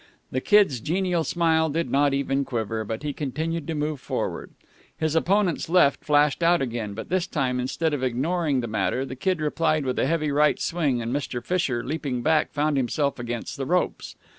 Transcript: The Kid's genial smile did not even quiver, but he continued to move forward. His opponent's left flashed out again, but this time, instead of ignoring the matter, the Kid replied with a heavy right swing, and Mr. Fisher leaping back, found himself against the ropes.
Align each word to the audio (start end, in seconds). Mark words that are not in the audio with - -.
The 0.31 0.41
Kid's 0.41 0.79
genial 0.79 1.23
smile 1.23 1.69
did 1.69 1.91
not 1.91 2.11
even 2.11 2.43
quiver, 2.43 2.83
but 2.83 3.03
he 3.03 3.13
continued 3.13 3.67
to 3.67 3.75
move 3.75 3.99
forward. 3.99 4.49
His 4.97 5.13
opponent's 5.13 5.69
left 5.69 6.03
flashed 6.03 6.41
out 6.41 6.59
again, 6.59 6.95
but 6.95 7.09
this 7.09 7.27
time, 7.27 7.59
instead 7.59 7.93
of 7.93 8.01
ignoring 8.01 8.61
the 8.61 8.67
matter, 8.67 9.05
the 9.05 9.15
Kid 9.15 9.39
replied 9.39 9.85
with 9.85 9.99
a 9.99 10.07
heavy 10.07 10.31
right 10.31 10.59
swing, 10.59 11.03
and 11.03 11.13
Mr. 11.13 11.45
Fisher 11.45 11.83
leaping 11.83 12.23
back, 12.23 12.51
found 12.51 12.77
himself 12.77 13.19
against 13.19 13.57
the 13.57 13.67
ropes. 13.67 14.15